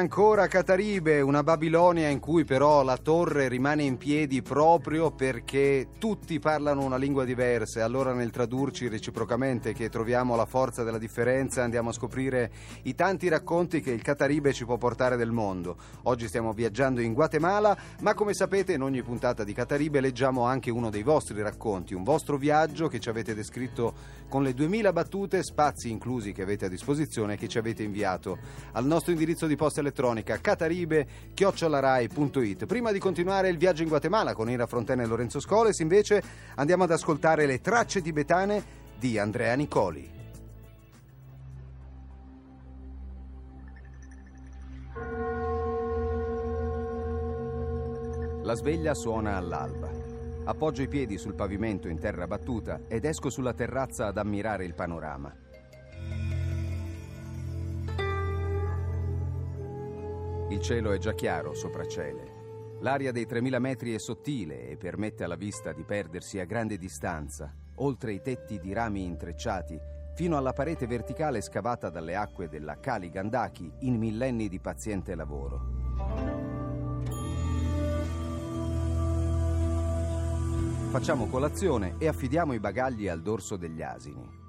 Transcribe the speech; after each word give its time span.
Ancora 0.00 0.46
Cataribe, 0.46 1.20
una 1.20 1.42
Babilonia 1.42 2.08
in 2.08 2.20
cui 2.20 2.46
però 2.46 2.82
la 2.82 2.96
torre 2.96 3.48
rimane 3.48 3.82
in 3.82 3.98
piedi 3.98 4.40
proprio 4.40 5.10
perché 5.10 5.88
tutti 5.98 6.38
parlano 6.38 6.82
una 6.82 6.96
lingua 6.96 7.26
diversa 7.26 7.84
allora 7.84 8.14
nel 8.14 8.30
tradurci 8.30 8.88
reciprocamente 8.88 9.74
che 9.74 9.90
troviamo 9.90 10.36
la 10.36 10.46
forza 10.46 10.84
della 10.84 10.96
differenza 10.96 11.62
andiamo 11.62 11.90
a 11.90 11.92
scoprire 11.92 12.50
i 12.84 12.94
tanti 12.94 13.28
racconti 13.28 13.82
che 13.82 13.90
il 13.90 14.00
Cataribe 14.00 14.54
ci 14.54 14.64
può 14.64 14.78
portare 14.78 15.18
del 15.18 15.32
mondo. 15.32 15.76
Oggi 16.04 16.28
stiamo 16.28 16.54
viaggiando 16.54 17.02
in 17.02 17.12
Guatemala, 17.12 17.76
ma 18.00 18.14
come 18.14 18.32
sapete 18.32 18.72
in 18.72 18.80
ogni 18.80 19.02
puntata 19.02 19.44
di 19.44 19.52
Cataribe 19.52 20.00
leggiamo 20.00 20.46
anche 20.46 20.70
uno 20.70 20.88
dei 20.88 21.02
vostri 21.02 21.42
racconti, 21.42 21.92
un 21.92 22.04
vostro 22.04 22.38
viaggio 22.38 22.88
che 22.88 23.00
ci 23.00 23.10
avete 23.10 23.34
descritto 23.34 23.92
con 24.30 24.42
le 24.42 24.54
2000 24.54 24.94
battute, 24.94 25.42
spazi 25.42 25.90
inclusi 25.90 26.32
che 26.32 26.40
avete 26.40 26.64
a 26.64 26.68
disposizione 26.68 27.34
e 27.34 27.36
che 27.36 27.48
ci 27.48 27.58
avete 27.58 27.82
inviato 27.82 28.38
al 28.72 28.86
nostro 28.86 29.12
indirizzo 29.12 29.46
di 29.46 29.56
posta 29.56 29.80
elettronica 29.80 29.88
cataribe-rai.it. 29.92 32.66
Prima 32.66 32.92
di 32.92 32.98
continuare 32.98 33.48
il 33.48 33.58
viaggio 33.58 33.82
in 33.82 33.88
Guatemala 33.88 34.34
con 34.34 34.50
Ira 34.50 34.66
Frontena 34.66 35.02
e 35.02 35.06
Lorenzo 35.06 35.40
Scoles, 35.40 35.78
invece 35.80 36.22
andiamo 36.56 36.84
ad 36.84 36.90
ascoltare 36.90 37.46
le 37.46 37.60
tracce 37.60 38.02
tibetane 38.02 38.62
di 38.98 39.18
Andrea 39.18 39.54
Nicoli. 39.54 40.18
La 48.42 48.54
sveglia 48.54 48.94
suona 48.94 49.36
all'alba. 49.36 49.90
Appoggio 50.44 50.82
i 50.82 50.88
piedi 50.88 51.18
sul 51.18 51.34
pavimento 51.34 51.86
in 51.86 52.00
terra 52.00 52.26
battuta 52.26 52.80
ed 52.88 53.04
esco 53.04 53.30
sulla 53.30 53.52
terrazza 53.52 54.06
ad 54.06 54.18
ammirare 54.18 54.64
il 54.64 54.74
panorama. 54.74 55.32
Il 60.50 60.60
cielo 60.60 60.90
è 60.90 60.98
già 60.98 61.14
chiaro 61.14 61.54
sopra 61.54 61.86
Cele. 61.86 62.78
L'aria 62.80 63.12
dei 63.12 63.24
3000 63.24 63.60
metri 63.60 63.94
è 63.94 64.00
sottile 64.00 64.68
e 64.68 64.76
permette 64.76 65.22
alla 65.22 65.36
vista 65.36 65.72
di 65.72 65.84
perdersi 65.84 66.40
a 66.40 66.44
grande 66.44 66.76
distanza, 66.76 67.54
oltre 67.76 68.14
i 68.14 68.20
tetti 68.20 68.58
di 68.58 68.72
rami 68.72 69.04
intrecciati, 69.04 69.80
fino 70.16 70.36
alla 70.36 70.52
parete 70.52 70.88
verticale 70.88 71.40
scavata 71.40 71.88
dalle 71.88 72.16
acque 72.16 72.48
della 72.48 72.80
Kali 72.80 73.10
Gandaki 73.10 73.70
in 73.82 73.96
millenni 73.96 74.48
di 74.48 74.58
paziente 74.58 75.14
lavoro. 75.14 75.78
Facciamo 80.90 81.28
colazione 81.28 81.94
e 81.98 82.08
affidiamo 82.08 82.54
i 82.54 82.58
bagagli 82.58 83.06
al 83.06 83.22
dorso 83.22 83.56
degli 83.56 83.82
asini. 83.82 84.39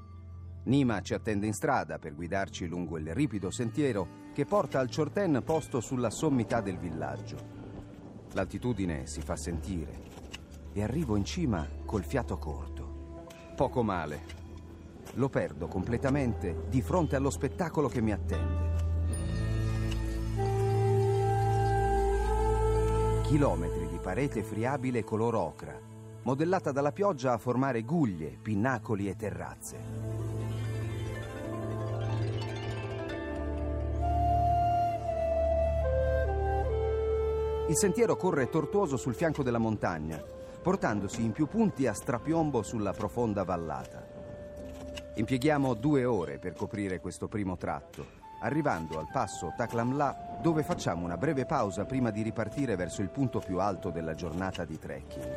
Nima 0.64 1.02
ci 1.02 1.16
attende 1.16 1.48
in 1.48 1.54
strada 1.54 1.98
per 1.98 2.14
guidarci 2.14 2.68
lungo 2.68 3.00
il 3.00 3.14
ripido 3.16 3.50
sentiero 3.50 4.30
che 4.32 4.46
porta 4.46 4.80
al 4.80 4.90
Ciorten 4.90 5.42
posto 5.44 5.80
sulla 5.80 6.12
sommità 6.12 6.62
del 6.62 6.78
villaggio. 6.78 7.38
L'altitudine 8.34 9.08
si 9.08 9.22
fa 9.22 9.36
sentire 9.36 10.04
e 10.72 10.84
arrivo 10.84 11.16
in 11.16 11.26
cima 11.26 11.68
col 11.84 12.04
fiato 12.04 12.38
corto. 12.38 13.26
Poco 13.56 13.82
male. 13.82 14.40
Lo 15.16 15.30
perdo 15.30 15.68
completamente 15.68 16.66
di 16.70 16.82
fronte 16.82 17.16
allo 17.16 17.32
spettacolo 17.32 17.88
che 17.88 18.02
mi 18.02 18.12
attende. 18.12 18.70
Chilometri 23.24 23.88
di 23.88 23.98
parete 23.98 24.44
friabile 24.44 25.04
color 25.04 25.36
ocra, 25.36 25.78
modellata 26.24 26.72
dalla 26.72 26.92
pioggia 26.92 27.34
a 27.34 27.38
formare 27.38 27.82
guglie, 27.82 28.38
pinnacoli 28.40 29.10
e 29.10 29.16
terrazze. 29.16 30.31
Il 37.72 37.78
sentiero 37.78 38.18
corre 38.18 38.50
tortuoso 38.50 38.98
sul 38.98 39.16
fianco 39.16 39.44
della 39.44 39.58
montagna, 39.58 40.22
portandosi 40.62 41.24
in 41.24 41.32
più 41.32 41.48
punti 41.48 41.88
a 41.88 41.94
strapiombo 41.94 42.64
sulla 42.64 42.92
profonda 42.92 43.46
vallata. 43.46 44.06
Impieghiamo 45.14 45.74
due 45.76 46.04
ore 46.04 46.38
per 46.38 46.52
coprire 46.52 47.00
questo 47.00 47.30
primo 47.30 47.56
tratto, 47.56 48.06
arrivando 48.42 49.00
al 49.00 49.08
passo 49.10 49.54
Taklamla, 49.56 50.40
dove 50.42 50.64
facciamo 50.64 51.06
una 51.06 51.16
breve 51.16 51.46
pausa 51.46 51.86
prima 51.86 52.12
di 52.12 52.24
ripartire 52.24 52.76
verso 52.76 53.02
il 53.02 53.10
punto 53.10 53.40
più 53.40 53.62
alto 53.62 53.90
della 53.90 54.16
giornata 54.16 54.66
di 54.66 54.78
trekking. 54.78 55.36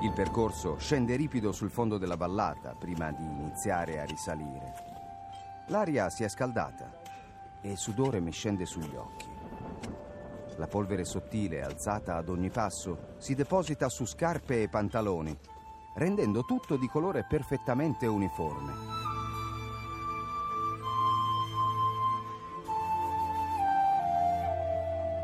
Il 0.00 0.12
percorso 0.14 0.78
scende 0.78 1.16
ripido 1.16 1.52
sul 1.52 1.68
fondo 1.68 1.98
della 1.98 2.16
vallata 2.16 2.74
prima 2.78 3.12
di 3.12 3.24
iniziare 3.24 4.00
a 4.00 4.04
risalire. 4.04 4.72
L'aria 5.66 6.08
si 6.08 6.24
è 6.24 6.28
scaldata 6.30 7.07
e 7.60 7.70
il 7.70 7.76
sudore 7.76 8.20
mi 8.20 8.32
scende 8.32 8.66
sugli 8.66 8.94
occhi. 8.94 9.26
La 10.56 10.66
polvere 10.66 11.04
sottile, 11.04 11.62
alzata 11.62 12.16
ad 12.16 12.28
ogni 12.28 12.50
passo, 12.50 13.14
si 13.18 13.34
deposita 13.34 13.88
su 13.88 14.04
scarpe 14.04 14.62
e 14.62 14.68
pantaloni, 14.68 15.36
rendendo 15.94 16.42
tutto 16.42 16.76
di 16.76 16.88
colore 16.88 17.24
perfettamente 17.28 18.06
uniforme. 18.06 18.72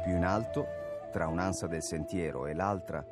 Più 0.04 0.14
in 0.14 0.24
alto, 0.24 0.66
tra 1.10 1.26
un'ansa 1.26 1.66
del 1.66 1.82
sentiero 1.82 2.46
e 2.46 2.54
l'altra, 2.54 3.04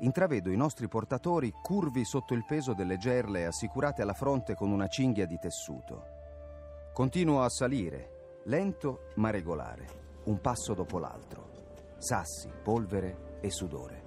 intravedo 0.00 0.50
i 0.50 0.56
nostri 0.56 0.88
portatori 0.88 1.52
curvi 1.62 2.04
sotto 2.04 2.34
il 2.34 2.44
peso 2.44 2.74
delle 2.74 2.98
gerle 2.98 3.46
assicurate 3.46 4.02
alla 4.02 4.12
fronte 4.12 4.54
con 4.54 4.70
una 4.70 4.88
cinghia 4.88 5.26
di 5.26 5.38
tessuto. 5.38 6.12
Continuo 6.92 7.42
a 7.42 7.48
salire 7.48 8.13
lento 8.44 9.10
ma 9.14 9.30
regolare, 9.30 10.20
un 10.24 10.40
passo 10.40 10.74
dopo 10.74 10.98
l'altro. 10.98 11.50
Sassi, 11.98 12.50
polvere 12.62 13.38
e 13.40 13.50
sudore. 13.50 14.02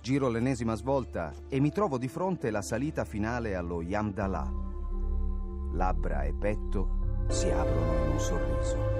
Giro 0.00 0.28
l'ennesima 0.28 0.74
svolta 0.74 1.32
e 1.48 1.60
mi 1.60 1.70
trovo 1.70 1.98
di 1.98 2.08
fronte 2.08 2.50
la 2.50 2.62
salita 2.62 3.04
finale 3.04 3.54
allo 3.54 3.82
Yamdalà. 3.82 4.50
Labbra 5.72 6.22
e 6.22 6.34
petto 6.34 7.26
si 7.28 7.50
aprono 7.50 8.04
in 8.04 8.10
un 8.10 8.20
sorriso. 8.20 8.92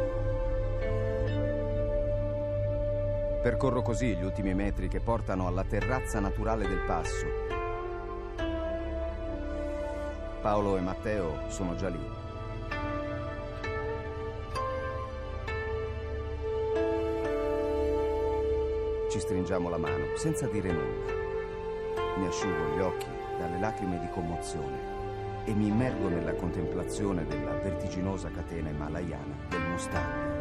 Percorro 3.43 3.83
così 3.83 4.17
gli 4.17 4.25
ultimi 4.25 4.55
metri 4.55 4.89
che 4.89 5.01
portano 5.01 5.47
alla 5.47 5.65
terrazza 5.65 6.19
naturale 6.21 6.67
del 6.67 6.85
passo. 6.87 7.27
Paolo 10.41 10.77
e 10.77 10.81
Matteo 10.81 11.51
sono 11.51 11.75
già 11.75 11.89
lì. 11.89 12.23
Ci 19.15 19.21
stringiamo 19.21 19.69
la 19.69 19.79
mano 19.79 20.17
senza 20.17 20.49
dire 20.49 20.73
nulla. 20.73 21.13
Mi 22.17 22.27
asciugo 22.27 22.75
gli 22.75 22.81
occhi 22.81 23.07
dalle 23.39 23.61
lacrime 23.61 24.01
di 24.01 24.09
commozione 24.11 24.77
e 25.45 25.55
mi 25.55 25.69
immergo 25.69 26.09
nella 26.09 26.35
contemplazione 26.35 27.25
della 27.25 27.53
vertiginosa 27.53 28.29
catena 28.33 28.71
himalayana 28.71 29.37
del 29.51 29.61
Mustang. 29.71 30.34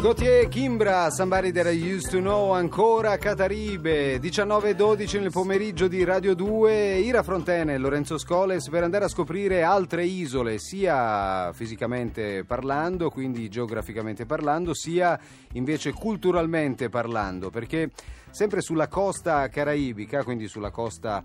Gautier 0.00 0.48
Kimbra, 0.48 1.10
Somebody 1.10 1.52
That 1.52 1.66
I 1.66 1.92
Used 1.92 2.10
To 2.12 2.20
Know, 2.20 2.52
ancora 2.52 3.18
Cataribe, 3.18 4.18
19.12 4.18 5.20
nel 5.20 5.30
pomeriggio 5.30 5.88
di 5.88 6.04
Radio 6.04 6.34
2, 6.34 7.00
Ira 7.00 7.22
Frontene 7.22 7.76
Lorenzo 7.76 8.16
Scoles 8.16 8.70
per 8.70 8.82
andare 8.82 9.04
a 9.04 9.08
scoprire 9.08 9.62
altre 9.62 10.06
isole, 10.06 10.58
sia 10.58 11.52
fisicamente 11.52 12.44
parlando, 12.44 13.10
quindi 13.10 13.50
geograficamente 13.50 14.24
parlando, 14.24 14.72
sia 14.72 15.20
invece 15.52 15.92
culturalmente 15.92 16.88
parlando, 16.88 17.50
perché 17.50 17.90
sempre 18.30 18.62
sulla 18.62 18.88
costa 18.88 19.48
caraibica, 19.48 20.24
quindi 20.24 20.48
sulla 20.48 20.70
costa 20.70 21.22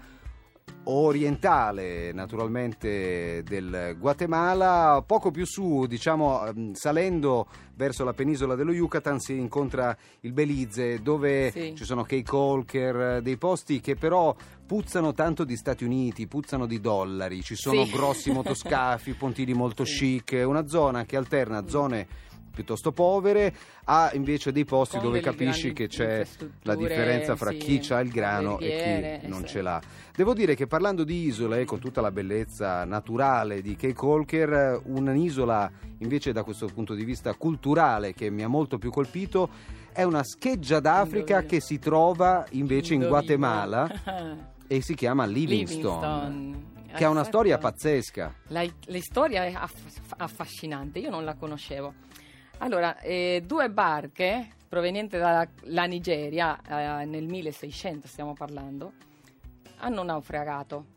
orientale 0.86 2.12
naturalmente 2.12 3.44
del 3.44 3.96
Guatemala, 4.00 5.04
poco 5.06 5.32
più 5.32 5.46
su, 5.46 5.86
diciamo 5.88 6.46
ehm, 6.46 6.74
salendo 6.74 7.48
verso 7.76 8.04
la 8.04 8.14
penisola 8.14 8.56
dello 8.56 8.72
Yucatan 8.72 9.20
si 9.20 9.38
incontra 9.38 9.96
il 10.22 10.32
Belize 10.32 11.02
dove 11.02 11.52
sì. 11.52 11.74
ci 11.76 11.86
sono 11.86 12.04
Cake 12.04 12.36
Holker, 12.36 13.22
dei 13.22 13.38
posti 13.38 13.80
che 13.80 13.96
però 13.96 14.36
puzzano 14.66 15.14
tanto 15.14 15.44
di 15.44 15.56
Stati 15.56 15.84
Uniti, 15.84 16.28
puzzano 16.28 16.66
di 16.66 16.80
dollari, 16.80 17.42
ci 17.42 17.56
sono 17.56 17.86
sì. 17.86 17.92
grossi 17.92 18.32
motoscafi, 18.32 19.14
pontili 19.18 19.54
molto 19.54 19.86
sì. 19.86 20.22
chic, 20.24 20.44
una 20.46 20.68
zona 20.68 21.06
che 21.06 21.18
alterna 21.18 21.68
zone 21.68 22.08
piuttosto 22.56 22.92
povere, 22.92 23.54
a 23.84 24.10
invece 24.14 24.52
dei 24.52 24.66
posti 24.66 24.96
Con 24.98 25.06
dove 25.06 25.20
capisci 25.20 25.74
che 25.74 25.88
c'è 25.88 26.26
la 26.64 26.76
differenza 26.76 27.36
fra 27.36 27.52
sì, 27.52 27.58
chi 27.58 27.94
ha 27.94 28.00
il 28.00 28.10
grano 28.10 28.58
e 28.58 29.20
chi 29.22 29.28
non 29.28 29.42
sì. 29.42 29.48
ce 29.50 29.62
l'ha. 29.62 29.80
Devo 30.16 30.34
dire 30.34 30.56
che 30.56 30.66
parlando 30.66 31.04
di 31.04 31.26
isole, 31.26 31.66
con 31.66 31.78
tutta 31.78 32.02
la 32.02 32.10
bellezza 32.10 32.84
naturale 32.86 33.62
di 33.62 33.76
Cape 33.76 33.94
Colker, 33.94 34.82
un'isola 34.86 35.70
invece 36.00 36.32
da 36.32 36.44
questo 36.44 36.68
punto 36.68 36.96
di 36.96 37.04
vista 37.04 37.34
culturale 37.36 38.14
che 38.14 38.32
mi 38.32 38.42
ha 38.42 38.48
molto 38.48 38.78
più 38.80 38.90
colpito 38.90 39.50
è 39.92 40.04
una 40.04 40.24
scheggia 40.24 40.80
d'Africa 40.80 41.36
Indovina. 41.36 41.42
che 41.44 41.62
si 41.62 41.80
trova 41.80 42.46
invece 42.52 42.94
in 42.96 43.02
Indovina. 43.02 43.20
Guatemala 43.22 44.46
e 44.68 44.82
si 44.82 44.94
chiama 44.96 45.26
Livingstone, 45.26 46.30
Livingstone. 46.30 46.64
che 46.96 47.04
ha 47.04 47.10
una 47.10 47.22
Esatto. 47.22 47.24
storia 47.38 47.58
pazzesca. 47.58 48.34
La, 48.48 48.66
la 48.88 49.00
storia 49.00 49.46
è 49.46 49.54
aff- 49.54 50.14
affascinante, 50.18 51.00
io 51.00 51.10
non 51.10 51.24
la 51.24 51.36
conoscevo. 51.36 51.94
Allora, 52.60 53.00
eh, 53.00 53.44
due 53.46 53.70
barche 53.70 54.48
provenienti 54.68 55.18
dalla 55.18 55.84
Nigeria, 55.86 56.60
eh, 56.62 57.06
nel 57.06 57.26
1600 57.26 58.08
stiamo 58.08 58.34
parlando, 58.34 58.94
hanno 59.78 60.04
naufragato. 60.04 60.94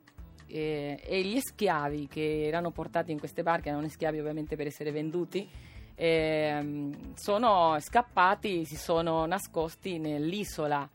Eh, 0.47 0.99
e 1.05 1.23
gli 1.23 1.39
schiavi 1.41 2.07
che 2.07 2.47
erano 2.47 2.71
portati 2.71 3.13
in 3.13 3.19
queste 3.19 3.43
barche, 3.43 3.69
erano 3.69 3.89
schiavi 3.89 4.19
ovviamente 4.21 4.57
per 4.57 4.67
essere 4.67 4.93
venduti, 4.93 5.47
ehm, 5.95 7.15
sono 7.17 7.77
scappati, 7.81 8.65
si 8.65 8.77
sono 8.77 9.27
nascosti 9.27 9.99
nell'isola, 9.99 10.89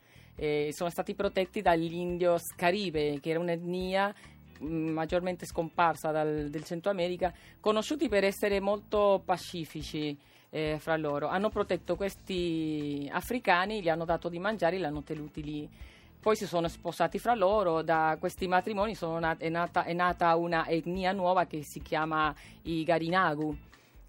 sono 0.72 0.90
stati 0.90 1.14
protetti 1.14 1.62
dagli 1.62 1.94
indios 1.94 2.42
caribe, 2.56 3.20
che 3.20 3.30
era 3.30 3.40
un'etnia 3.40 4.12
mh, 4.60 4.66
maggiormente 4.66 5.46
scomparsa 5.46 6.10
dal, 6.10 6.50
del 6.50 6.64
Centro 6.64 6.90
America, 6.90 7.32
conosciuti 7.60 8.08
per 8.10 8.24
essere 8.24 8.60
molto 8.60 9.22
pacifici 9.24 10.18
eh, 10.54 10.78
fra 10.80 10.96
loro. 10.96 11.28
Hanno 11.28 11.50
protetto 11.50 11.96
questi 11.96 13.10
africani, 13.12 13.82
gli 13.82 13.90
hanno 13.90 14.06
dato 14.06 14.30
di 14.30 14.38
mangiare 14.38 14.78
li 14.78 14.86
hanno 14.86 15.02
tenuti 15.02 15.44
lì. 15.44 15.70
Poi 16.20 16.36
si 16.36 16.46
sono 16.46 16.68
sposati 16.70 17.18
fra 17.20 17.34
loro, 17.34 17.82
da 17.82 18.16
questi 18.20 18.48
matrimoni 18.48 18.96
nat- 19.20 19.42
è, 19.42 19.50
nata, 19.50 19.84
è 19.84 19.94
nata 19.94 20.36
una 20.36 20.66
etnia 20.68 21.12
nuova 21.12 21.46
che 21.46 21.64
si 21.64 21.82
chiama 21.82 22.34
i 22.62 22.84
Garinagu 22.84 23.58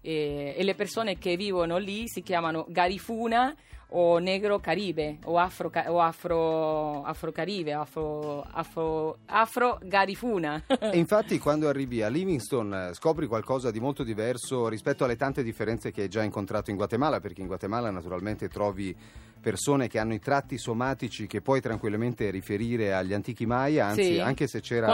e, 0.05 0.53
e 0.55 0.63
le 0.63 0.75
persone 0.75 1.17
che 1.17 1.35
vivono 1.35 1.77
lì 1.77 2.07
si 2.07 2.21
chiamano 2.21 2.65
Garifuna 2.69 3.53
o 3.89 4.17
Negro 4.19 4.59
Caribe 4.59 5.17
o 5.25 5.37
Afro, 5.37 5.71
o 5.87 5.99
afro, 5.99 7.03
afrocaribe, 7.03 7.73
afro, 7.73 8.43
afro, 8.51 9.17
afro 9.25 9.79
Garifuna. 9.81 10.63
E 10.95 10.97
infatti 10.97 11.39
quando 11.39 11.67
arrivi 11.67 12.03
a 12.03 12.07
Livingstone 12.09 12.89
eh, 12.89 12.93
scopri 12.93 13.25
qualcosa 13.25 13.71
di 13.71 13.79
molto 13.79 14.03
diverso 14.03 14.67
rispetto 14.67 15.03
alle 15.03 15.15
tante 15.15 15.43
differenze 15.43 15.91
che 15.91 16.03
hai 16.03 16.09
già 16.09 16.21
incontrato 16.21 16.69
in 16.69 16.75
Guatemala, 16.75 17.19
perché 17.19 17.41
in 17.41 17.47
Guatemala 17.47 17.89
naturalmente 17.89 18.47
trovi 18.47 18.95
persone 19.45 19.87
che 19.87 19.99
hanno 19.99 20.15
i 20.15 20.19
tratti 20.19 20.57
somatici 20.57 21.27
che 21.27 21.39
puoi 21.39 21.61
tranquillamente 21.61 22.31
riferire 22.31 22.95
agli 22.95 23.13
antichi 23.13 23.45
Maya, 23.45 23.85
anzi 23.85 24.15
Sì, 24.15 24.19
anche 24.19 24.47
se 24.47 24.59
c'era 24.59 24.87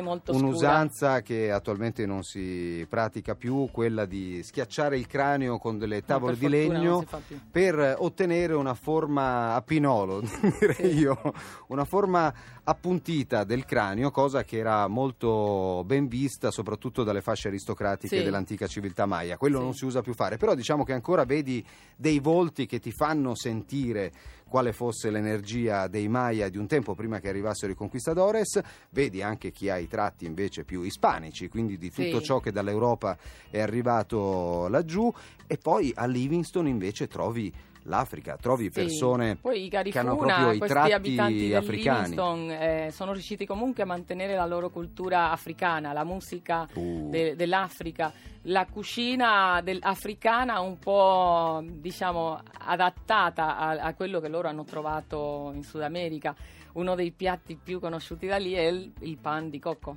molto 0.00 0.32
scura. 0.32 0.46
un'usanza 0.46 1.20
che 1.20 1.52
attualmente 1.52 2.06
non 2.06 2.22
si 2.22 2.86
pratica 2.88 3.34
più, 3.34 3.68
quella 3.70 4.06
di 4.06 4.42
schiacciare 4.42 4.96
il 4.96 5.06
cranio 5.06 5.58
con 5.58 5.76
delle 5.76 6.06
tavole 6.06 6.38
di 6.38 6.48
legno 6.48 7.04
per 7.50 7.96
ottenere 7.98 8.54
una 8.54 8.72
forma 8.72 9.54
a 9.54 9.60
pinolo, 9.60 10.22
direi 10.58 10.74
Sì. 10.74 10.98
io, 11.00 11.20
una 11.66 11.84
forma 11.84 12.32
appuntita 12.68 13.44
del 13.44 13.64
cranio, 13.64 14.10
cosa 14.10 14.44
che 14.44 14.58
era 14.58 14.86
molto 14.88 15.82
ben 15.86 16.06
vista 16.06 16.50
soprattutto 16.50 17.02
dalle 17.02 17.22
fasce 17.22 17.48
aristocratiche 17.48 18.18
Sì. 18.18 18.22
dell'antica 18.22 18.66
civiltà 18.66 19.06
maya. 19.06 19.38
Quello 19.38 19.56
Sì. 19.56 19.62
non 19.64 19.74
si 19.74 19.84
usa 19.86 20.02
più 20.02 20.12
fare, 20.12 20.36
però 20.36 20.54
diciamo 20.54 20.84
che 20.84 20.92
ancora 20.92 21.24
vedi 21.24 21.64
dei 21.96 22.18
volti 22.18 22.66
che 22.66 22.78
ti 22.78 22.92
fanno 22.92 23.34
sentire 23.34 24.12
quale 24.46 24.72
fosse 24.72 25.10
l'energia 25.10 25.88
dei 25.88 26.08
Maya 26.08 26.50
di 26.50 26.58
un 26.58 26.66
tempo 26.66 26.94
prima 26.94 27.20
che 27.20 27.28
arrivassero 27.30 27.72
i 27.72 27.74
conquistadores, 27.74 28.60
vedi 28.90 29.22
anche 29.22 29.50
chi 29.50 29.70
ha 29.70 29.78
i 29.78 29.88
tratti 29.88 30.26
invece 30.26 30.64
più 30.64 30.82
ispanici, 30.82 31.48
quindi 31.48 31.78
di 31.78 31.90
tutto 31.90 32.18
Sì. 32.18 32.24
ciò 32.24 32.38
che 32.40 32.52
dall'Europa 32.52 33.16
è 33.50 33.60
arrivato 33.60 34.68
laggiù 34.68 35.10
e 35.46 35.56
poi 35.56 35.90
a 35.94 36.04
Livingstone 36.06 36.68
invece 36.68 37.06
trovi 37.08 37.50
l'Africa, 37.88 38.36
trovi 38.36 38.64
Sì. 38.64 38.70
persone 38.70 39.36
Poi 39.40 39.64
i 39.64 39.68
che 39.68 39.76
hanno 39.98 40.16
Garifuna, 40.16 40.34
proprio 40.34 40.52
i 40.64 40.68
tratti 40.68 41.54
africani. 41.54 42.14
Eh, 42.50 42.90
sono 42.92 43.12
riusciti 43.12 43.46
comunque 43.46 43.82
a 43.82 43.86
mantenere 43.86 44.34
la 44.34 44.46
loro 44.46 44.70
cultura 44.70 45.30
africana, 45.32 45.92
la 45.92 46.04
musica 46.04 46.68
Uh. 46.74 47.08
de- 47.10 47.34
dell'Africa, 47.34 48.12
la 48.42 48.66
cucina 48.66 49.60
del- 49.62 49.80
africana 49.82 50.60
un 50.60 50.78
po' 50.78 51.62
diciamo 51.64 52.40
adattata 52.60 53.56
a, 53.58 53.68
a 53.70 53.94
quello 53.94 54.20
che 54.20 54.28
loro 54.28 54.48
hanno 54.48 54.64
trovato 54.64 55.50
in 55.54 55.62
Sud 55.62 55.82
America. 55.82 56.34
Uno 56.74 56.94
dei 56.94 57.10
piatti 57.10 57.58
più 57.62 57.80
conosciuti 57.80 58.26
da 58.26 58.36
lì 58.36 58.52
è 58.52 58.66
il, 58.66 58.92
il 59.00 59.16
pan 59.18 59.50
di 59.50 59.58
cocco. 59.58 59.96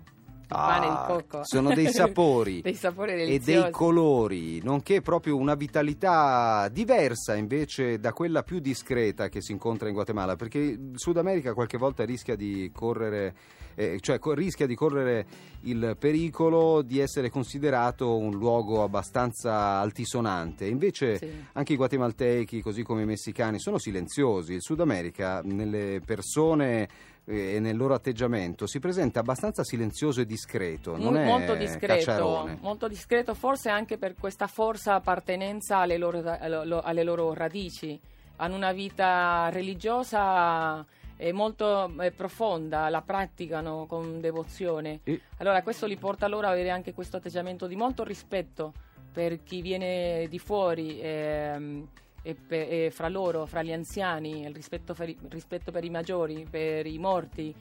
Pane 0.51 0.85
di 0.87 0.91
Ah, 0.93 1.05
cocco. 1.07 1.39
sono 1.43 1.73
dei 1.73 1.87
sapori 1.91 2.61
dei 2.61 2.73
sapori 2.75 3.11
e 3.13 3.39
dei 3.39 3.69
colori, 3.71 4.61
nonché 4.63 5.01
proprio 5.01 5.37
una 5.37 5.55
vitalità 5.55 6.67
diversa 6.69 7.35
invece 7.35 7.99
da 7.99 8.13
quella 8.13 8.43
più 8.43 8.59
discreta 8.59 9.29
che 9.29 9.41
si 9.41 9.51
incontra 9.51 9.87
in 9.87 9.93
Guatemala, 9.93 10.35
perché 10.35 10.57
il 10.59 10.91
Sud 10.95 11.17
America 11.17 11.53
qualche 11.53 11.77
volta 11.77 12.03
rischia 12.03 12.35
di 12.35 12.69
correre, 12.73 13.33
eh, 13.75 13.97
cioè 14.01 14.19
co- 14.19 14.33
rischia 14.33 14.65
di 14.67 14.75
correre 14.75 15.25
il 15.61 15.95
pericolo 15.97 16.81
di 16.81 16.99
essere 16.99 17.29
considerato 17.29 18.17
un 18.17 18.31
luogo 18.31 18.83
abbastanza 18.83 19.79
altisonante. 19.79 20.65
Invece 20.65 21.17
Sì. 21.17 21.29
anche 21.53 21.73
i 21.73 21.77
guatemaltechi, 21.77 22.61
così 22.61 22.83
come 22.83 23.03
i 23.03 23.05
messicani, 23.05 23.59
sono 23.59 23.77
silenziosi. 23.77 24.53
Il 24.53 24.61
Sud 24.61 24.79
America, 24.81 25.41
nelle 25.43 26.01
persone 26.05 26.87
e 27.25 27.59
nel 27.59 27.77
loro 27.77 27.93
atteggiamento, 27.93 28.65
si 28.67 28.79
presenta 28.79 29.19
abbastanza 29.19 29.63
silenzioso 29.63 30.21
e 30.21 30.25
discreto. 30.25 30.97
Non 30.97 31.13
Mo- 31.13 31.19
è 31.19 31.25
molto 31.25 31.55
discreto, 31.55 32.05
cacciarone. 32.05 32.57
molto 32.61 32.87
discreto, 32.87 33.33
forse 33.35 33.69
anche 33.69 33.97
per 33.97 34.15
questa 34.15 34.47
forza 34.47 34.95
appartenenza 34.95 35.77
alle 35.77 35.97
loro, 35.97 36.23
alle- 36.25 36.81
alle 36.83 37.03
loro 37.03 37.33
radici. 37.33 37.99
Hanno 38.37 38.55
una 38.55 38.71
vita 38.71 39.49
religiosa 39.51 40.83
eh, 41.17 41.31
molto 41.31 41.93
eh, 42.01 42.11
profonda, 42.11 42.89
la 42.89 43.01
praticano 43.03 43.85
con 43.85 44.19
devozione. 44.19 45.01
E- 45.03 45.21
Allora 45.37 45.61
questo 45.61 45.85
li 45.85 45.97
porta 45.97 46.27
loro 46.27 46.47
ad 46.47 46.53
avere 46.53 46.71
anche 46.71 46.93
questo 46.93 47.17
atteggiamento 47.17 47.67
di 47.67 47.75
molto 47.75 48.03
rispetto 48.03 48.73
per 49.13 49.43
chi 49.43 49.61
viene 49.61 50.25
di 50.29 50.39
fuori 50.39 50.99
ehm, 50.99 51.87
e, 52.21 52.35
pe- 52.35 52.85
e 52.85 52.91
fra 52.91 53.07
loro, 53.09 53.45
fra 53.45 53.61
gli 53.63 53.71
anziani, 53.73 54.41
il 54.45 54.53
rispetto, 54.53 54.93
per 54.93 55.09
i- 55.09 55.17
rispetto 55.29 55.71
per 55.71 55.83
i 55.83 55.89
maggiori, 55.89 56.45
per 56.49 56.85
i 56.85 56.97
morti. 56.97 57.53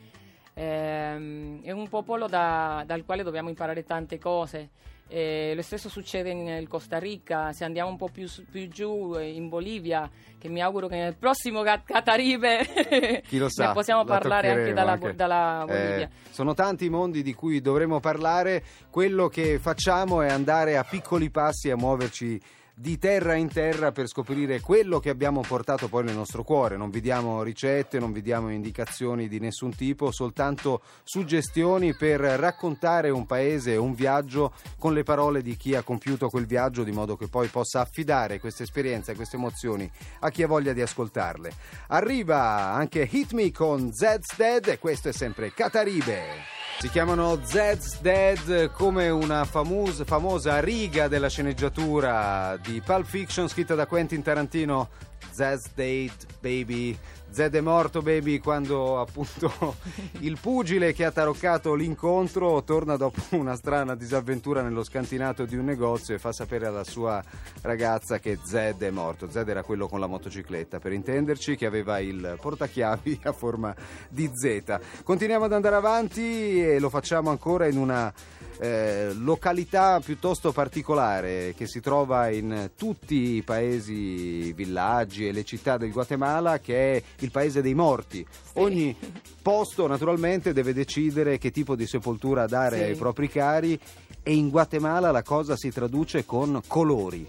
Ehm, 0.54 1.62
è 1.62 1.70
un 1.70 1.88
popolo 1.88 2.26
da- 2.26 2.82
dal 2.86 3.04
quale 3.04 3.22
dobbiamo 3.22 3.48
imparare 3.48 3.84
tante 3.84 4.18
cose. 4.18 4.70
Eh, 5.12 5.54
lo 5.56 5.62
stesso 5.62 5.88
succede 5.88 6.32
nel 6.34 6.68
Costa 6.68 6.98
Rica, 6.98 7.52
se 7.52 7.64
andiamo 7.64 7.90
un 7.90 7.96
po' 7.96 8.08
più, 8.12 8.28
più 8.48 8.68
giù 8.68 9.16
eh, 9.18 9.32
in 9.32 9.48
Bolivia, 9.48 10.08
che 10.38 10.48
mi 10.48 10.60
auguro 10.62 10.86
che 10.86 10.96
nel 10.96 11.16
prossimo 11.16 11.62
Cat- 11.62 11.84
Cataribe 11.84 13.22
Chi 13.26 13.38
lo 13.38 13.48
sa, 13.48 13.68
ne 13.68 13.72
possiamo 13.72 14.04
la 14.04 14.06
parlare 14.06 14.50
anche 14.50 14.72
dalla, 14.72 14.92
anche. 14.92 15.14
dalla 15.16 15.62
Eh, 15.62 15.66
Bolivia. 15.66 16.10
sono 16.30 16.54
tanti 16.54 16.84
i 16.84 16.90
mondi 16.90 17.22
di 17.24 17.34
cui 17.34 17.60
dovremo 17.60 17.98
parlare. 17.98 18.62
Quello 18.88 19.26
che 19.26 19.58
facciamo 19.58 20.20
è 20.22 20.28
andare 20.28 20.76
a 20.76 20.84
piccoli 20.84 21.28
passi 21.30 21.70
a 21.70 21.76
muoverci 21.76 22.40
di 22.80 22.96
terra 22.96 23.34
in 23.34 23.52
terra 23.52 23.92
per 23.92 24.08
scoprire 24.08 24.60
quello 24.60 25.00
che 25.00 25.10
abbiamo 25.10 25.42
portato 25.42 25.88
poi 25.88 26.02
nel 26.04 26.14
nostro 26.14 26.42
cuore. 26.42 26.78
Non 26.78 26.88
vi 26.88 27.02
diamo 27.02 27.42
ricette, 27.42 27.98
non 27.98 28.10
vi 28.10 28.22
diamo 28.22 28.50
indicazioni 28.50 29.28
di 29.28 29.38
nessun 29.38 29.74
tipo, 29.74 30.10
soltanto 30.10 30.80
suggestioni 31.04 31.94
per 31.94 32.20
raccontare 32.20 33.10
un 33.10 33.26
paese 33.26 33.76
un 33.76 33.92
viaggio 33.92 34.54
con 34.78 34.94
le 34.94 35.02
parole 35.02 35.42
di 35.42 35.58
chi 35.58 35.74
ha 35.74 35.82
compiuto 35.82 36.30
quel 36.30 36.46
viaggio, 36.46 36.82
di 36.82 36.92
modo 36.92 37.16
che 37.16 37.28
poi 37.28 37.48
possa 37.48 37.82
affidare 37.82 38.40
queste 38.40 38.62
esperienze, 38.62 39.14
queste 39.14 39.36
emozioni 39.36 39.90
a 40.20 40.30
chi 40.30 40.42
ha 40.42 40.46
voglia 40.46 40.72
di 40.72 40.80
ascoltarle. 40.80 41.52
Arriva 41.88 42.72
anche 42.72 43.06
Hit 43.10 43.32
Me 43.32 43.52
con 43.52 43.92
Zed's 43.92 44.34
Dead 44.36 44.66
e 44.68 44.78
questo 44.78 45.10
è 45.10 45.12
sempre 45.12 45.52
Cataribe. 45.52 46.59
Si 46.80 46.88
chiamano 46.88 47.38
Zed's 47.44 48.00
Dead 48.00 48.70
come 48.70 49.10
una 49.10 49.44
famosa, 49.44 50.06
famosa 50.06 50.60
riga 50.60 51.08
della 51.08 51.28
sceneggiatura 51.28 52.56
di 52.56 52.80
Pulp 52.80 53.04
Fiction 53.04 53.50
scritta 53.50 53.74
da 53.74 53.84
Quentin 53.84 54.22
Tarantino. 54.22 54.88
Zed's 55.30 55.68
Dead, 55.74 56.10
baby. 56.40 56.98
Zed 57.32 57.54
è 57.54 57.60
morto, 57.60 58.02
baby, 58.02 58.38
quando 58.38 59.00
appunto 59.00 59.76
il 60.20 60.36
pugile 60.40 60.92
che 60.92 61.04
ha 61.04 61.12
taroccato 61.12 61.74
l'incontro 61.74 62.62
torna 62.64 62.96
dopo 62.96 63.22
una 63.36 63.54
strana 63.54 63.94
disavventura 63.94 64.62
nello 64.62 64.82
scantinato 64.82 65.44
di 65.44 65.56
un 65.56 65.64
negozio 65.64 66.14
e 66.14 66.18
fa 66.18 66.32
sapere 66.32 66.66
alla 66.66 66.82
sua 66.82 67.22
ragazza 67.62 68.18
che 68.18 68.38
Zed 68.42 68.82
è 68.82 68.90
morto. 68.90 69.30
Zed 69.30 69.48
era 69.48 69.62
quello 69.62 69.86
con 69.86 70.00
la 70.00 70.08
motocicletta, 70.08 70.80
per 70.80 70.92
intenderci, 70.92 71.56
che 71.56 71.66
aveva 71.66 72.00
il 72.00 72.36
portachiavi 72.40 73.20
a 73.24 73.32
forma 73.32 73.74
di 74.08 74.28
Z. 74.34 74.80
Continuiamo 75.04 75.44
ad 75.44 75.52
andare 75.52 75.76
avanti 75.76 76.60
e 76.60 76.80
lo 76.80 76.90
facciamo 76.90 77.30
ancora 77.30 77.66
in 77.68 77.78
una 77.78 78.12
eh, 78.60 79.12
località 79.14 80.00
piuttosto 80.00 80.52
particolare 80.52 81.54
che 81.56 81.66
si 81.66 81.80
trova 81.80 82.28
in 82.28 82.72
tutti 82.76 83.36
i 83.36 83.42
paesi, 83.42 84.52
villaggi 84.52 85.26
e 85.26 85.32
le 85.32 85.44
città 85.44 85.78
del 85.78 85.92
Guatemala, 85.92 86.60
che 86.60 86.96
è 86.96 87.02
il 87.24 87.30
paese 87.30 87.62
dei 87.62 87.74
morti. 87.74 88.24
Ogni 88.54 88.96
posto 89.42 89.86
naturalmente 89.86 90.52
deve 90.52 90.72
decidere 90.72 91.38
che 91.38 91.50
tipo 91.50 91.74
di 91.76 91.86
sepoltura 91.86 92.46
dare 92.46 92.76
Sì. 92.78 92.82
ai 92.84 92.94
propri 92.96 93.28
cari 93.28 93.78
e 94.22 94.34
in 94.34 94.48
Guatemala 94.50 95.10
la 95.10 95.22
cosa 95.22 95.56
si 95.56 95.70
traduce 95.70 96.24
con 96.24 96.60
colori. 96.66 97.28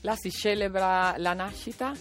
Là 0.00 0.14
si 0.16 0.30
celebra 0.30 1.14
la 1.16 1.32
nascita 1.32 1.92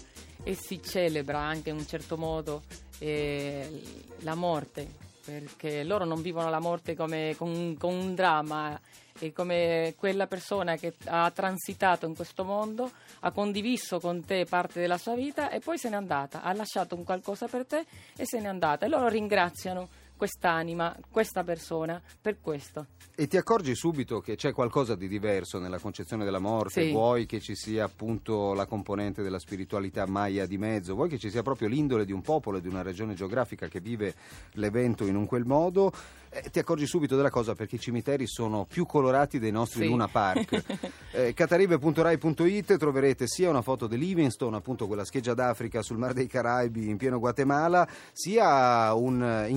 e 0.44 0.56
si 0.56 0.82
celebra 0.84 1.40
anche 1.40 1.70
in 1.70 1.78
un 1.78 1.88
certo 1.88 2.18
modo 2.18 2.64
eh, 3.00 3.82
la 4.20 4.36
morte, 4.36 4.88
perché 5.24 5.84
loro 5.84 6.06
non 6.06 6.22
vivono 6.22 6.50
la 6.50 6.60
morte 6.60 6.96
come 6.96 7.36
con, 7.38 7.76
con 7.78 7.94
un 7.94 8.16
dramma, 8.16 8.80
è 9.18 9.32
come 9.32 9.94
quella 9.98 10.28
persona 10.28 10.76
che 10.76 10.94
ha 11.06 11.30
transitato 11.32 12.06
in 12.06 12.16
questo 12.16 12.44
mondo, 12.44 12.92
ha 13.22 13.32
condiviso 13.32 14.00
con 14.00 14.26
te 14.26 14.46
parte 14.46 14.80
della 14.80 14.98
sua 14.98 15.16
vita 15.16 15.50
e 15.50 15.60
poi 15.60 15.78
se 15.78 15.90
n'è 15.90 15.96
andata, 15.96 16.42
ha 16.42 16.54
lasciato 16.54 16.96
un 16.96 17.04
qualcosa 17.04 17.48
per 17.48 17.66
te 17.66 17.86
e 18.16 18.26
se 18.26 18.40
n'è 18.40 18.48
andata. 18.48 18.86
E 18.86 18.90
loro 18.90 19.08
ringraziano 19.08 19.88
quest'anima, 20.28 20.96
questa 21.10 21.44
persona 21.44 22.02
per 22.22 22.38
questo. 22.40 22.88
E 23.14 23.28
ti 23.28 23.36
accorgi 23.36 23.76
subito 23.76 24.22
che 24.22 24.36
c'è 24.38 24.54
qualcosa 24.54 24.96
di 24.96 25.10
diverso 25.10 25.60
nella 25.60 25.80
concezione 25.80 26.24
della 26.24 26.40
morte, 26.40 26.82
Sì. 26.86 26.92
vuoi 26.92 27.26
che 27.26 27.42
ci 27.42 27.56
sia 27.56 27.84
appunto 27.84 28.54
la 28.54 28.66
componente 28.66 29.22
della 29.22 29.38
spiritualità 29.38 30.08
maya 30.08 30.46
di 30.46 30.58
mezzo, 30.58 30.96
vuoi 30.96 31.10
che 31.10 31.18
ci 31.20 31.30
sia 31.30 31.42
proprio 31.42 31.68
l'indole 31.68 32.06
di 32.06 32.14
un 32.14 32.22
popolo 32.22 32.58
e 32.58 32.62
di 32.62 32.70
una 32.70 32.82
regione 32.84 33.16
geografica 33.16 33.68
che 33.68 33.82
vive 33.82 34.16
l'evento 34.54 35.06
in 35.06 35.18
un 35.18 35.26
quel 35.26 35.44
modo, 35.44 35.92
eh, 36.30 36.50
ti 36.50 36.58
accorgi 36.58 36.88
subito 36.88 37.18
della 37.18 37.30
cosa 37.30 37.54
perché 37.54 37.76
i 37.76 37.80
cimiteri 37.80 38.26
sono 38.26 38.66
più 38.66 38.86
colorati 38.86 39.40
dei 39.40 39.52
nostri 39.52 39.82
Sì. 39.82 39.88
Luna 39.90 40.08
Park. 40.08 40.64
eh, 41.12 41.34
cataribe.rai.it 41.34 42.78
troverete 42.78 43.28
sia 43.28 43.50
una 43.50 43.62
foto 43.62 43.88
di 43.88 43.98
Livingstone, 43.98 44.56
appunto 44.56 44.88
quella 44.88 45.04
scheggia 45.06 45.34
d'Africa 45.34 45.82
sul 45.84 45.98
Mar 45.98 46.14
dei 46.14 46.28
Caraibi 46.28 46.90
in 46.90 46.96
pieno 46.98 47.20
Guatemala, 47.20 47.88
sia 48.14 48.94
un 48.96 49.22
eh, 49.22 49.50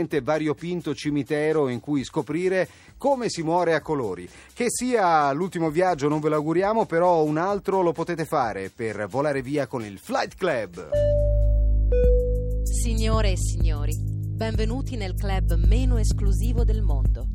incredibilmente 0.00 0.20
variopinto 0.20 0.94
cimitero 0.94 1.68
in 1.68 1.80
cui 1.80 2.04
scoprire 2.04 2.68
come 2.96 3.28
si 3.28 3.42
muore 3.42 3.74
a 3.74 3.80
colori. 3.80 4.28
Che 4.52 4.66
sia 4.68 5.30
l'ultimo 5.32 5.70
viaggio 5.70 6.08
non 6.08 6.20
ve 6.20 6.28
lo 6.30 6.36
auguriamo, 6.36 6.86
però 6.86 7.22
un 7.22 7.36
altro 7.36 7.82
lo 7.82 7.92
potete 7.92 8.24
fare 8.24 8.70
per 8.74 9.06
volare 9.08 9.42
via 9.42 9.66
con 9.66 9.84
il 9.84 9.98
Flight 9.98 10.34
Club. 10.34 10.90
Signore 12.62 13.32
e 13.32 13.36
signori, 13.36 13.96
benvenuti 13.98 14.96
nel 14.96 15.14
club 15.14 15.54
meno 15.66 15.98
esclusivo 15.98 16.64
del 16.64 16.82
mondo, 16.82 17.26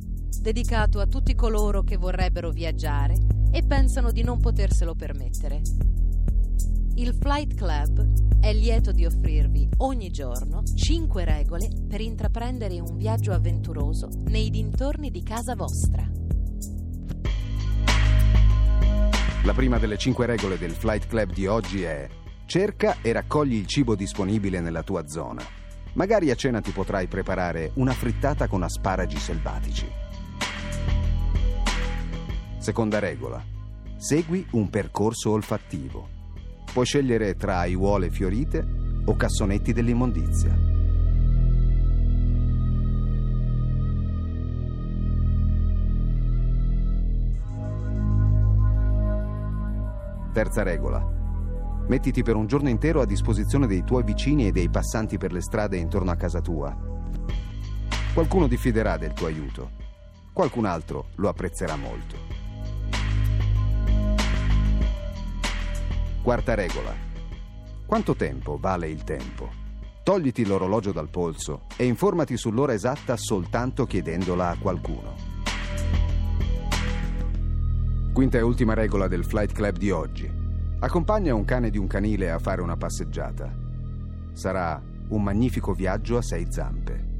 dedicato 0.41 0.99
a 0.99 1.07
tutti 1.07 1.35
coloro 1.35 1.83
che 1.83 1.97
vorrebbero 1.97 2.49
viaggiare 2.49 3.15
e 3.51 3.63
pensano 3.63 4.11
di 4.11 4.23
non 4.23 4.39
poterselo 4.39 4.95
permettere. 4.95 5.61
Il 6.95 7.15
Flight 7.19 7.55
Club 7.55 8.34
è 8.45 8.53
lieto 8.53 8.91
di 8.91 9.07
offrirvi 9.07 9.67
ogni 9.77 10.11
giorno 10.11 10.61
5 10.61 11.25
regole 11.25 11.67
per 11.89 11.99
intraprendere 11.99 12.79
un 12.79 12.95
viaggio 12.95 13.31
avventuroso 13.31 14.07
nei 14.25 14.51
dintorni 14.51 15.09
di 15.09 15.23
casa 15.23 15.55
vostra. 15.55 16.07
La 19.45 19.53
prima 19.53 19.79
delle 19.79 19.97
cinque 19.97 20.27
regole 20.27 20.59
del 20.59 20.73
Flight 20.73 21.07
Club 21.07 21.33
di 21.33 21.47
oggi 21.47 21.81
è 21.81 22.07
cerca 22.45 22.97
e 23.01 23.11
raccogli 23.13 23.55
il 23.55 23.65
cibo 23.65 23.95
disponibile 23.95 24.59
nella 24.59 24.83
tua 24.83 25.07
zona. 25.07 25.41
Magari 25.93 26.29
a 26.29 26.35
cena 26.35 26.61
ti 26.61 26.69
potrai 26.69 27.07
preparare 27.07 27.71
una 27.77 27.93
frittata 27.93 28.47
con 28.47 28.61
asparagi 28.61 29.17
selvatici. 29.17 29.87
Seconda 32.59 32.99
regola. 32.99 33.43
Segui 33.97 34.45
un 34.51 34.69
percorso 34.69 35.31
olfattivo. 35.31 36.14
Puoi 36.75 36.85
scegliere 36.85 37.37
tra 37.37 37.59
aiuole 37.59 38.09
fiorite 38.09 38.61
o 39.05 39.15
cassonetti 39.15 39.71
dell'immondizia. 39.71 40.53
Terza 50.33 50.63
regola. 50.63 51.01
Mettiti 51.87 52.23
per 52.23 52.35
un 52.35 52.45
giorno 52.45 52.67
intero 52.67 52.99
a 52.99 53.05
disposizione 53.05 53.67
dei 53.67 53.85
tuoi 53.85 54.03
vicini 54.03 54.47
e 54.47 54.51
dei 54.51 54.69
passanti 54.69 55.17
per 55.17 55.31
le 55.31 55.39
strade 55.39 55.77
intorno 55.77 56.11
a 56.11 56.15
casa 56.17 56.41
tua. 56.41 56.77
Qualcuno 58.13 58.47
diffiderà 58.47 58.97
del 58.97 59.13
tuo 59.13 59.27
aiuto, 59.27 59.71
qualcun 60.33 60.65
altro 60.65 61.05
lo 61.15 61.29
apprezzerà 61.29 61.77
molto. 61.77 62.34
Quarta 66.25 66.55
regola. 66.55 66.91
Quanto 67.85 68.15
tempo 68.15 68.57
vale 68.59 68.89
il 68.89 69.03
tempo? 69.03 69.47
Togliti 70.01 70.43
l'orologio 70.43 70.91
dal 70.91 71.11
polso 71.11 71.65
e 71.77 71.85
informati 71.85 72.35
sull'ora 72.35 72.73
esatta 72.73 73.15
soltanto 73.15 73.85
chiedendola 73.85 74.49
a 74.49 74.57
qualcuno. 74.57 75.13
Quinta 78.11 78.39
e 78.39 78.41
ultima 78.41 78.73
regola 78.73 79.07
del 79.07 79.23
Flight 79.23 79.51
Club 79.51 79.77
di 79.77 79.91
oggi. 79.91 80.27
Accompagna 80.79 81.35
un 81.35 81.45
cane 81.45 81.69
di 81.69 81.77
un 81.77 81.85
canile 81.85 82.31
a 82.31 82.39
fare 82.39 82.63
una 82.63 82.75
passeggiata. 82.75 83.55
Sarà 84.33 84.81
un 85.09 85.21
magnifico 85.21 85.73
viaggio 85.73 86.17
a 86.17 86.23
sei 86.23 86.47
zampe. 86.49 87.14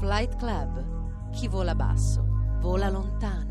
Flight 0.00 0.36
Club. 0.36 1.30
Chi 1.30 1.46
vola 1.46 1.74
basso, 1.74 2.24
vola 2.60 2.88
lontano. 2.88 3.49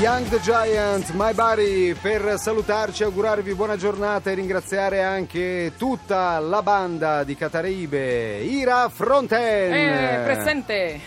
Young 0.00 0.26
the 0.28 0.40
Giant, 0.40 1.12
My 1.12 1.34
Buddy, 1.34 1.92
per 1.92 2.38
salutarci, 2.38 3.02
augurarvi 3.02 3.52
buona 3.52 3.76
giornata 3.76 4.30
e 4.30 4.34
ringraziare 4.34 5.02
anche 5.02 5.74
tutta 5.76 6.38
la 6.38 6.62
banda 6.62 7.22
di 7.22 7.36
Cataribe, 7.36 8.38
Ira 8.38 8.88
Fronten. 8.88 9.72
Eh, 9.74 10.22
presente! 10.24 11.00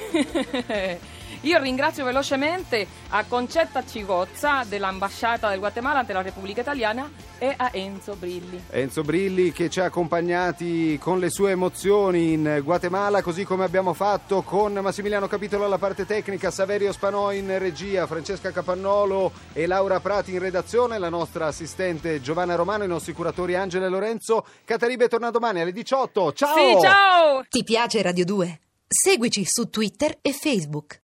Io 1.41 1.59
ringrazio 1.59 2.05
velocemente 2.05 2.87
a 3.09 3.23
Concetta 3.25 3.85
Cigozza 3.85 4.63
dell'ambasciata 4.63 5.49
del 5.49 5.59
Guatemala 5.59 6.03
della 6.03 6.21
Repubblica 6.21 6.61
Italiana 6.61 7.11
e 7.37 7.53
a 7.55 7.69
Enzo 7.73 8.15
Brilli. 8.15 8.63
Enzo 8.69 9.01
Brilli 9.03 9.51
che 9.51 9.69
ci 9.69 9.79
ha 9.79 9.85
accompagnati 9.85 10.97
con 10.99 11.19
le 11.19 11.29
sue 11.29 11.51
emozioni 11.51 12.33
in 12.33 12.61
Guatemala, 12.63 13.21
così 13.21 13.43
come 13.43 13.65
abbiamo 13.65 13.93
fatto 13.93 14.41
con 14.41 14.73
Massimiliano 14.73 15.27
Capitolo 15.27 15.65
alla 15.65 15.77
parte 15.77 16.05
tecnica, 16.05 16.51
Saverio 16.51 16.91
Spanò 16.91 17.31
in 17.31 17.57
regia, 17.59 18.07
Francesca 18.07 18.51
Capannolo 18.51 19.31
e 19.53 19.67
Laura 19.67 19.99
Prati 19.99 20.31
in 20.31 20.39
redazione, 20.39 20.97
la 20.97 21.09
nostra 21.09 21.47
assistente 21.47 22.21
Giovanna 22.21 22.55
Romano, 22.55 22.83
i 22.83 22.87
nostri 22.87 23.13
curatori 23.13 23.55
Angela 23.55 23.85
e 23.85 23.89
Lorenzo. 23.89 24.45
Cataribe 24.63 25.07
torna 25.07 25.29
domani 25.29 25.61
alle 25.61 25.71
18. 25.71 26.33
Ciao! 26.33 26.55
Sì, 26.55 26.81
ciao! 26.81 27.43
Ti 27.47 27.63
piace 27.63 28.01
Radio 28.01 28.25
2? 28.25 28.59
Seguici 28.87 29.43
su 29.45 29.69
Twitter 29.69 30.17
e 30.21 30.33
Facebook. 30.33 31.01